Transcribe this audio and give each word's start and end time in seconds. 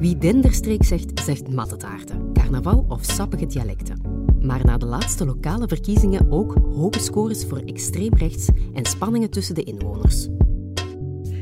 Wie 0.00 0.18
Denderstreek 0.18 0.84
zegt, 0.84 1.20
zegt 1.20 1.48
mattetaarten, 1.48 2.32
carnaval 2.32 2.84
of 2.88 3.04
sappige 3.04 3.46
dialecten. 3.46 4.00
Maar 4.42 4.64
na 4.64 4.78
de 4.78 4.86
laatste 4.86 5.24
lokale 5.24 5.68
verkiezingen 5.68 6.30
ook 6.30 6.56
hoge 6.74 7.00
scores 7.00 7.44
voor 7.44 7.58
extreem 7.58 8.14
rechts 8.14 8.48
en 8.74 8.84
spanningen 8.84 9.30
tussen 9.30 9.54
de 9.54 9.62
inwoners. 9.62 10.28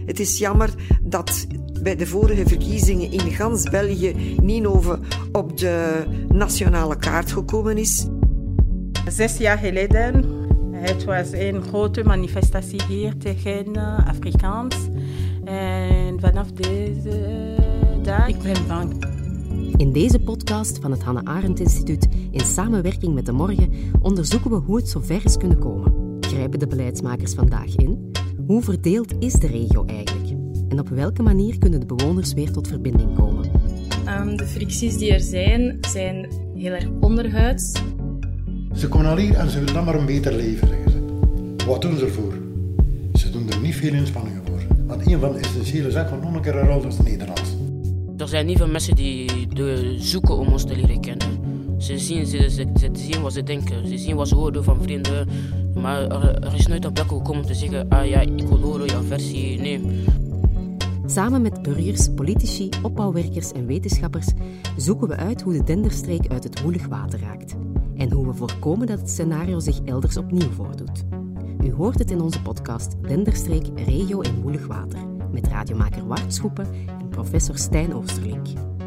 Het 0.07 0.21
is 0.21 0.39
jammer 0.39 0.75
dat 1.03 1.47
bij 1.83 1.97
de 1.97 2.07
vorige 2.07 2.47
verkiezingen 2.47 3.11
in 3.13 3.31
gans 3.31 3.71
België 3.71 4.37
Ninove 4.43 4.99
op 5.33 5.59
de 5.59 6.05
nationale 6.29 6.97
kaart 6.97 7.33
gekomen 7.33 7.79
is. 7.79 8.07
Zes 9.09 9.37
jaar 9.37 9.59
geleden, 9.59 10.25
het 10.73 11.05
was 11.05 11.33
een 11.33 11.63
grote 11.63 12.05
manifestatie 12.05 12.83
hier 12.89 13.17
tegen 13.17 13.77
Afrikaans. 14.07 14.77
En 15.45 16.21
vanaf 16.21 16.53
deze 16.53 17.38
ik 18.29 18.43
ben 18.43 18.67
bang. 18.67 19.05
In 19.77 19.93
deze 19.93 20.19
podcast 20.19 20.79
van 20.79 20.91
het 20.91 21.03
Hannah 21.03 21.37
Arendt 21.37 21.61
Instituut, 21.61 22.09
in 22.31 22.41
samenwerking 22.41 23.15
met 23.15 23.27
De 23.27 23.33
Morgen, 23.33 23.73
onderzoeken 24.01 24.51
we 24.51 24.57
hoe 24.57 24.77
het 24.77 24.89
zover 24.89 25.25
is 25.25 25.37
kunnen 25.37 25.59
komen. 25.59 25.93
Grijpen 26.21 26.59
de 26.59 26.67
beleidsmakers 26.67 27.35
vandaag 27.35 27.77
in? 27.77 28.13
Hoe 28.47 28.63
verdeeld 28.63 29.15
is 29.19 29.33
de 29.33 29.47
regio 29.47 29.85
eigenlijk? 29.85 30.29
En 30.69 30.81
op 30.81 30.89
welke 30.89 31.23
manier 31.23 31.59
kunnen 31.59 31.81
de 31.81 31.87
bewoners 31.87 32.33
weer 32.33 32.51
tot 32.51 32.69
verbinding 32.69 33.15
komen? 33.15 33.51
Um, 34.09 34.37
de 34.37 34.47
fricties 34.47 34.97
die 34.97 35.13
er 35.13 35.21
zijn, 35.21 35.79
zijn 35.81 36.29
heel 36.55 36.73
erg 36.73 36.89
onderhuids. 37.01 37.73
Ze 38.73 38.89
komen 38.89 39.07
al 39.07 39.17
hier 39.17 39.35
en 39.35 39.51
ze 39.51 39.59
willen 39.59 39.75
dan 39.75 39.85
maar 39.85 39.95
een 39.95 40.07
beter 40.07 40.33
leven, 40.33 40.69
zeggen 40.69 40.91
ze. 40.91 41.67
Wat 41.67 41.83
doen 41.83 41.97
ze 41.97 42.05
ervoor? 42.05 42.39
Ze 43.13 43.31
doen 43.31 43.51
er 43.51 43.61
niet 43.61 43.75
veel 43.75 43.93
inspanningen 43.93 44.43
voor. 44.47 44.87
Want 44.87 45.07
een 45.07 45.21
van 45.21 45.33
de 45.33 45.39
essentiële 45.39 45.91
zaken 45.91 46.11
van 46.11 46.21
nog 46.21 46.35
een 46.35 46.43
keer 46.43 46.55
herhaald 46.55 46.85
is 46.85 46.99
Nederlands. 46.99 47.68
Er 48.19 48.29
zijn 48.29 48.47
niet 48.47 48.57
veel 48.57 48.69
mensen 48.69 48.95
die 48.95 49.47
de 49.47 49.97
zoeken 49.99 50.37
om 50.37 50.49
ons 50.49 50.65
te 50.65 50.77
leren 50.77 51.01
kennen. 51.01 51.29
Ze 51.79 51.99
zien, 51.99 52.27
ze, 52.27 52.51
ze, 52.51 52.67
ze 52.79 52.91
zien 52.93 53.21
wat 53.21 53.33
ze 53.33 53.43
denken, 53.43 53.89
ze 53.89 53.99
zien 53.99 54.17
wat 54.17 54.29
ze 54.29 54.35
horen 54.35 54.65
van 54.65 54.83
vrienden. 54.83 55.29
Maar 55.75 56.07
er, 56.07 56.55
is 56.55 56.67
nooit 56.67 56.85
een 56.85 56.93
plek 56.93 57.09
gekomen 57.09 57.41
om 57.41 57.47
te 57.47 57.55
zeggen, 57.55 57.89
ah 57.89 58.07
ja, 58.07 58.21
ik 58.21 58.49
wil 58.49 58.87
jouw 58.87 59.03
versie. 59.03 59.61
Nee. 59.61 60.05
Samen 61.07 61.43
met 61.43 61.63
burgers, 61.63 62.09
politici, 62.15 62.69
opbouwwerkers 62.83 63.53
en 63.53 63.67
wetenschappers 63.67 64.27
zoeken 64.77 65.09
we 65.09 65.17
uit 65.17 65.43
hoe 65.43 65.53
de 65.53 65.65
Denderstreek 65.65 66.29
uit 66.29 66.45
het 66.45 66.63
woelig 66.63 66.87
water 66.87 67.21
raakt. 67.21 67.55
En 67.97 68.13
hoe 68.13 68.27
we 68.27 68.35
voorkomen 68.35 68.87
dat 68.87 69.01
het 69.01 69.11
scenario 69.11 69.59
zich 69.59 69.81
elders 69.85 70.17
opnieuw 70.17 70.51
voordoet. 70.51 71.05
U 71.65 71.73
hoort 71.73 71.99
het 71.99 72.11
in 72.11 72.21
onze 72.21 72.43
podcast 72.43 72.95
Denderstreek, 73.03 73.67
regio 73.75 74.21
en 74.21 74.41
woelig 74.43 74.67
water. 74.67 74.99
Met 75.33 75.47
radiomaker 75.47 76.07
Wart 76.07 76.35
Schoepen 76.35 76.67
en 76.98 76.98
professor 77.19 77.59
Stijn 77.59 77.95
Oosterlink. 77.95 78.78